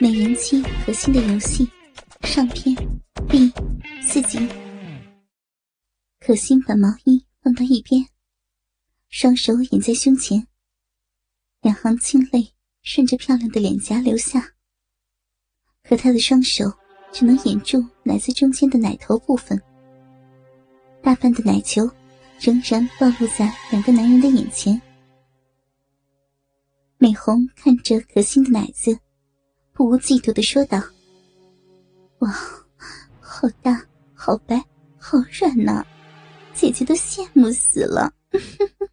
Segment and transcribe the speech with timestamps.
[0.00, 1.68] 美人妻可心的游戏
[2.22, 2.72] 上篇
[3.28, 3.52] 第
[4.00, 4.38] 四集。
[6.20, 8.06] 可心把毛衣放到一边，
[9.08, 10.46] 双手掩在胸前，
[11.62, 14.54] 两行清泪顺着漂亮的脸颊流下。
[15.82, 16.72] 可她的双手
[17.10, 19.60] 只能掩住奶子中间的奶头部分，
[21.02, 21.90] 大半的奶球
[22.38, 24.80] 仍然暴露在两个男人的眼前。
[26.98, 28.96] 美红看着可心的奶子。
[29.78, 30.82] 不无嫉妒的说道
[32.18, 32.28] ：“哇，
[33.20, 33.80] 好大，
[34.12, 34.60] 好白，
[34.98, 35.86] 好软呐，
[36.52, 38.12] 姐姐都羡慕死了。”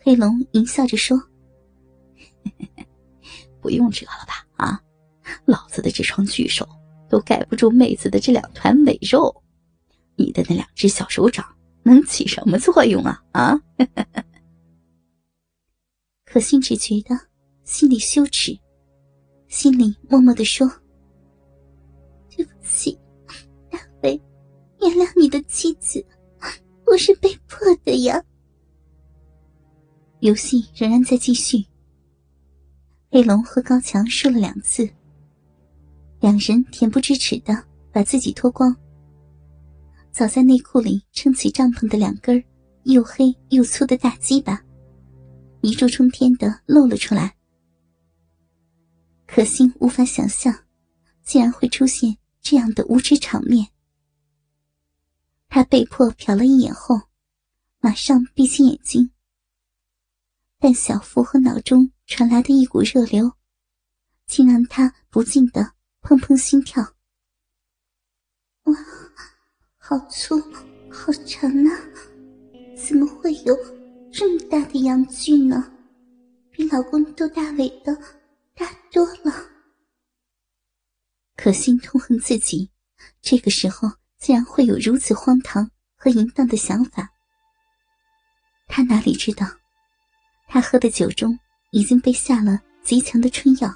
[0.00, 1.22] 黑龙淫笑着说
[3.60, 4.46] ：“不用折了吧？
[4.56, 4.80] 啊，
[5.44, 6.66] 老子的这双巨手
[7.10, 9.42] 都盖不住妹子的这两团美肉，
[10.16, 11.44] 你的那两只小手掌
[11.82, 13.22] 能起什么作用啊？
[13.32, 13.60] 啊！”
[16.24, 17.31] 可心只觉得。
[17.64, 18.58] 心里羞耻，
[19.48, 20.68] 心里默默的说
[22.34, 22.98] ：“对不起，
[23.70, 24.20] 大飞，
[24.80, 26.04] 原谅你的妻子，
[26.86, 28.22] 我是被迫的呀。”
[30.20, 31.64] 游戏仍然在继续。
[33.10, 34.88] 黑龙和高强输了两次，
[36.20, 37.54] 两人恬不知耻的
[37.92, 38.74] 把自己脱光，
[40.10, 42.42] 早在内裤里撑起帐篷的两根
[42.84, 44.60] 又黑又粗的大鸡巴，
[45.60, 47.34] 一柱冲天的露了出来。
[49.34, 50.54] 可心无法想象，
[51.22, 53.68] 竟然会出现这样的无耻场面。
[55.48, 57.00] 他被迫瞟了一眼后，
[57.80, 59.10] 马上闭起眼睛。
[60.58, 63.32] 但小腹和脑中传来的一股热流，
[64.26, 66.82] 竟让他不禁的砰砰心跳。
[68.64, 68.74] 哇，
[69.78, 70.38] 好粗，
[70.90, 71.72] 好长啊！
[72.76, 73.56] 怎么会有
[74.12, 75.72] 这么大的阳具呢？
[76.50, 77.98] 比老公都大伟的。
[78.54, 79.32] 大多了，
[81.36, 82.70] 可心痛恨自己，
[83.20, 87.10] 这个时候竟然会有如此荒唐和淫荡的想法。
[88.68, 89.46] 他哪里知道，
[90.48, 91.38] 他喝的酒中
[91.70, 93.74] 已经被下了极强的春药，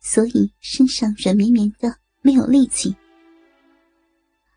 [0.00, 2.94] 所以身上软绵绵的，没有力气，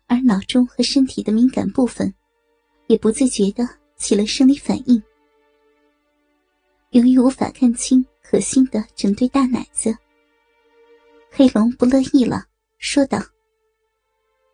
[0.06, 2.14] 而脑中和身体的敏感部分，
[2.86, 3.66] 也不自觉的
[3.96, 5.02] 起了生理反应。
[6.90, 8.04] 由于无法看清。
[8.22, 9.94] 可心的整对大奶子，
[11.30, 12.46] 黑龙不乐意了，
[12.78, 13.18] 说道：“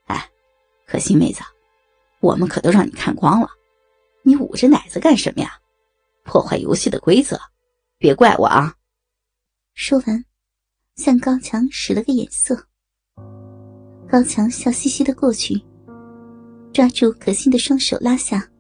[0.06, 0.28] 哎，
[0.86, 1.40] 可心妹子，
[2.20, 3.48] 我们可都让你看光了，
[4.22, 5.52] 你捂着奶子干什么呀？
[6.24, 7.38] 破坏游戏的规则，
[7.98, 8.74] 别怪我啊！”
[9.74, 10.24] 说完，
[10.96, 12.66] 向高强使了个眼色。
[14.10, 15.62] 高强笑嘻嘻的过去，
[16.72, 18.50] 抓住可心的双手拉下，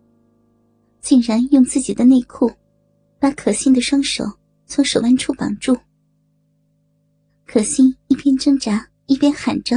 [1.00, 2.52] 竟然用自己的内裤
[3.18, 4.24] 把可心的双手。
[4.68, 5.80] 从手腕处绑住，
[7.46, 9.74] 可心一边挣扎一边喊着：“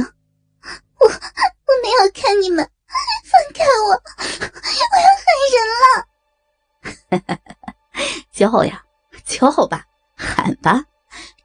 [1.00, 2.58] 我我没有看你们，
[3.24, 7.38] 放开我，我要害人了！
[8.30, 8.84] ”叫呀，
[9.24, 10.84] 叫吧，喊吧，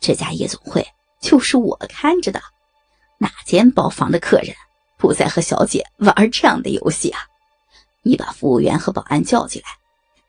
[0.02, 0.86] 这家夜总会
[1.22, 2.42] 就是我看着的，
[3.18, 4.54] 哪间包房的客人
[4.98, 7.22] 不再和小姐玩这样的游戏啊？
[8.04, 9.70] 你把服务员和保安叫进来，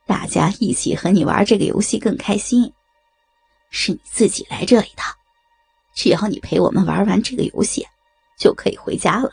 [0.07, 2.73] 大家一起和你玩这个游戏更开心。
[3.71, 5.03] 是你自己来这里的，
[5.95, 7.87] 只要你陪我们玩完这个游戏，
[8.39, 9.31] 就可以回家了。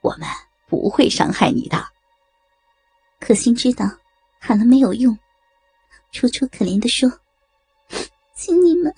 [0.00, 0.28] 我们
[0.68, 1.86] 不会伤害你的。
[3.20, 3.88] 可心知道
[4.38, 5.18] 喊了没有用，
[6.12, 7.10] 楚楚可怜的说
[8.34, 8.94] ：“请你们，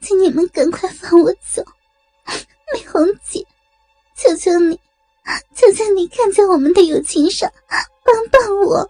[0.00, 1.64] 请你们赶快放我走，
[2.72, 3.44] 美红姐，
[4.14, 4.78] 求求你，
[5.54, 7.50] 求求你看在我们的友情上，
[8.04, 8.88] 帮帮我。”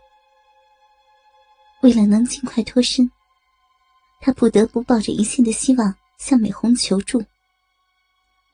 [1.80, 3.10] 为了能尽快脱身。
[4.20, 7.24] 他不得不抱着一线的希望向美红求助。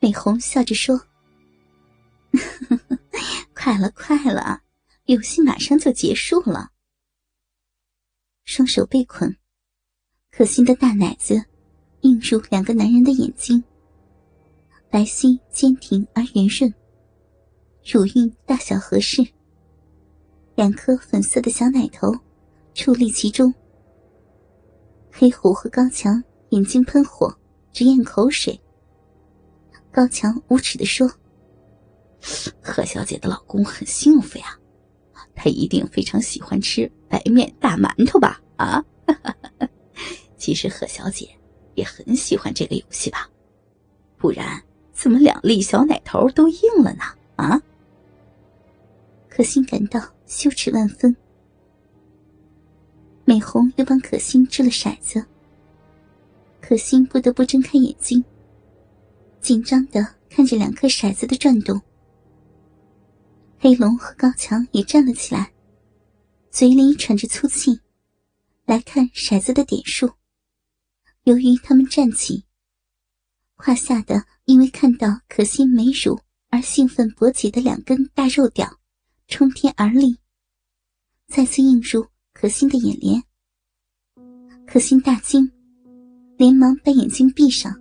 [0.00, 1.00] 美红笑着说
[3.54, 4.62] ：“快了，快了，
[5.06, 6.70] 游戏马上就结束了。”
[8.44, 9.34] 双手被捆，
[10.30, 11.42] 可心的大奶子
[12.02, 13.64] 映入两个男人的眼睛，
[14.90, 16.72] 白皙坚挺而圆润，
[17.84, 19.26] 乳晕大小合适，
[20.54, 22.14] 两颗粉色的小奶头
[22.74, 23.52] 矗立其中。
[25.16, 27.32] 黑虎和高强眼睛喷火，
[27.72, 28.60] 直咽口水。
[29.92, 31.08] 高强无耻的说
[32.60, 34.58] ：“贺小姐的老公很幸福呀，
[35.32, 38.42] 他一定非常喜欢吃白面大馒头吧？
[38.56, 38.84] 啊，
[40.36, 41.28] 其实贺小姐
[41.76, 43.30] 也很喜欢这个游戏吧？
[44.18, 44.60] 不然
[44.92, 47.04] 怎么两粒小奶头都硬了呢？
[47.36, 47.62] 啊？”
[49.30, 51.16] 可心感到羞耻万分。
[53.34, 55.26] 美红又帮可心掷了骰子，
[56.60, 58.22] 可心不得不睁开眼睛，
[59.40, 61.82] 紧张的看着两颗骰子的转动。
[63.58, 65.52] 黑龙和高强也站了起来，
[66.52, 67.80] 嘴里喘着粗气，
[68.66, 70.08] 来看骰子的点数。
[71.24, 72.44] 由于他们站起，
[73.56, 76.20] 胯下的因为看到可心美乳
[76.50, 78.78] 而兴奋勃起的两根大肉屌，
[79.26, 80.18] 冲天而立，
[81.26, 83.22] 再次映入可心的眼帘。
[84.66, 85.50] 可心大惊。
[86.36, 87.72] 连忙把眼睛闭上。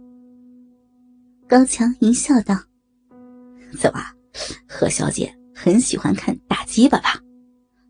[1.47, 2.55] 高强淫笑道
[3.75, 4.00] ：“怎么，
[4.67, 7.19] 何小姐很喜欢看大鸡巴吧？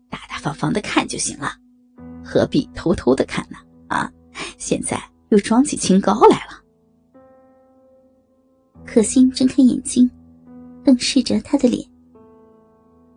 [0.08, 1.52] 大大方方的看就行了，
[2.24, 3.58] 何必偷偷的看呢？
[3.88, 4.10] 啊，
[4.56, 6.64] 现在又装起清高来了。”
[8.86, 10.10] 可心睁开眼睛，
[10.82, 11.86] 瞪视着他的脸。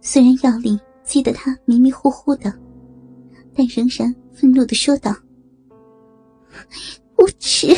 [0.02, 2.54] 虽然药力激得他迷迷糊糊的，
[3.58, 5.16] 但仍然愤怒的说道。
[7.18, 7.76] 无耻！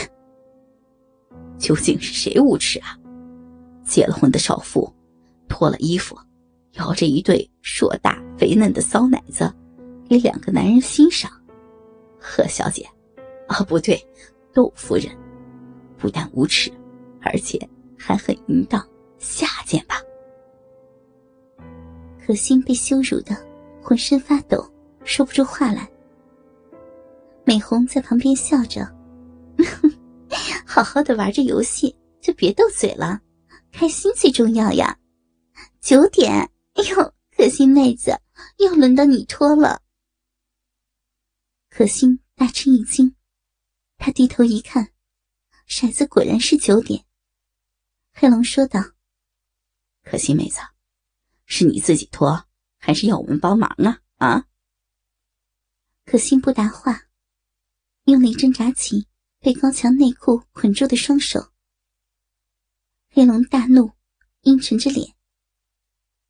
[1.58, 3.00] 究竟是谁无耻啊？
[3.86, 4.94] 结了婚的少妇，
[5.48, 6.18] 脱了衣服，
[6.74, 9.50] 摇着一对硕大肥嫩的骚奶子，
[10.10, 11.32] 给两个男人欣赏。
[12.20, 12.86] 贺小姐，
[13.48, 13.98] 啊，不对，
[14.54, 15.06] 窦夫人，
[15.98, 16.70] 不但无耻，
[17.22, 17.58] 而且
[17.98, 18.86] 还很淫荡
[19.18, 19.96] 下贱吧？
[22.26, 23.34] 可心被羞辱的
[23.82, 24.62] 浑身发抖，
[25.04, 25.90] 说不出话来。
[27.46, 28.88] 美红在旁边笑着。
[30.66, 33.20] 好好的玩着游戏，就别斗嘴了，
[33.72, 34.98] 开心最重要呀。
[35.82, 36.32] 九点，
[36.76, 38.18] 哎呦，可心妹子，
[38.58, 39.82] 又轮到你脱了。
[41.70, 43.16] 可心大吃一惊，
[43.98, 44.90] 她低头一看，
[45.68, 47.04] 骰子果然是九点。
[48.14, 48.80] 黑龙说道
[50.04, 50.60] ：“可心妹子，
[51.46, 52.46] 是你自己脱，
[52.78, 54.46] 还是要我们帮忙啊？”啊？
[56.10, 57.04] 可心不答话，
[58.06, 59.06] 用力挣扎起。
[59.42, 61.54] 被高强内裤捆住的双手，
[63.10, 63.92] 黑龙大怒，
[64.42, 65.16] 阴沉着脸。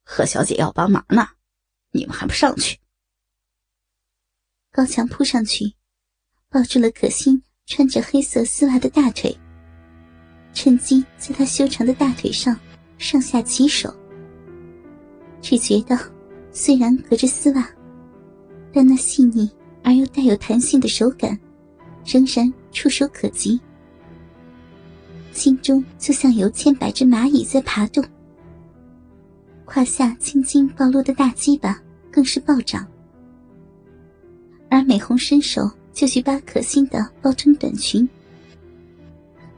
[0.03, 1.27] 何小姐要帮忙呢，
[1.91, 2.77] 你们还不上去？
[4.71, 5.73] 高强扑上去，
[6.49, 9.35] 抱住了可心穿着黑色丝袜的大腿，
[10.53, 12.59] 趁机在她修长的大腿上
[12.99, 13.91] 上下其手。
[15.41, 15.97] 只觉得，
[16.51, 17.67] 虽然隔着丝袜，
[18.71, 19.49] 但那细腻
[19.83, 21.37] 而又带有弹性的手感。
[22.05, 23.59] 仍然触手可及，
[25.31, 28.03] 心中就像有千百只蚂蚁在爬动。
[29.65, 31.79] 胯下青筋暴露的大鸡巴
[32.09, 32.87] 更是暴涨，
[34.69, 38.09] 而美红伸手就去扒可心的包臀短裙，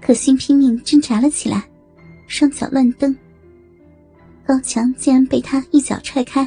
[0.02, 1.64] 可心拼命挣扎了起来，
[2.28, 3.16] 双脚乱蹬。
[4.46, 6.46] 高强竟然被他一脚踹开，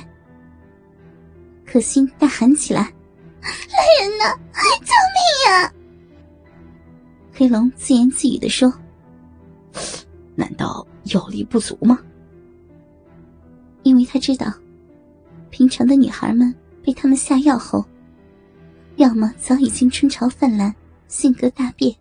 [1.65, 2.93] 可心大喊起：“来
[3.45, 4.25] 来人呐，
[4.81, 5.73] 救命呀！”
[7.33, 8.73] 黑龙自言自语的说
[10.37, 11.99] ：“难道药力不足吗？”
[13.83, 14.53] 因为他知道，
[15.51, 17.85] 平常的女孩们被他们下药后，
[18.97, 20.75] 要么早已经春潮泛滥，
[21.07, 21.95] 性格大变，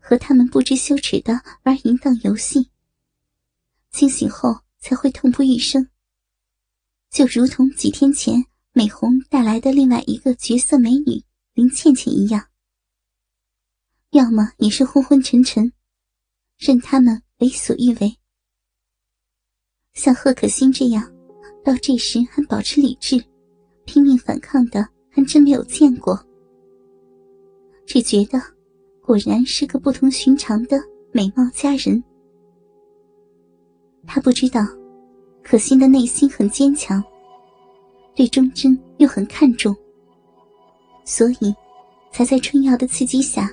[0.00, 2.70] 和他们不知羞耻的玩淫荡游戏，
[3.92, 5.86] 清醒后才会痛不欲生。
[7.10, 8.44] 就如同几天前
[8.80, 11.22] 美红带来的另外一个绝色美女
[11.52, 12.46] 林倩倩一样。
[14.12, 15.70] 要么也是昏昏沉沉，
[16.56, 18.16] 任他们为所欲为。
[19.92, 21.12] 像贺可欣这样，
[21.62, 23.22] 到这时还保持理智、
[23.84, 26.18] 拼命反抗的，还真没有见过。
[27.86, 28.40] 只觉得，
[29.02, 30.80] 果然是个不同寻常的
[31.12, 32.02] 美貌佳人。
[34.06, 34.66] 他不知道，
[35.42, 37.04] 可心的内心很坚强，
[38.20, 39.74] 对忠贞又很看重，
[41.06, 41.54] 所以，
[42.12, 43.50] 才在春瑶的刺激下。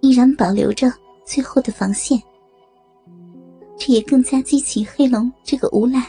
[0.00, 0.88] 依然保留着
[1.26, 2.16] 最后的防线，
[3.76, 6.06] 这也更加激起黑龙这个无赖，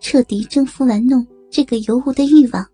[0.00, 2.66] 彻底征服玩弄这个尤物的欲望。